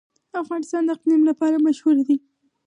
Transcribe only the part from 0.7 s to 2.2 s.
د اقلیم لپاره مشهور دی.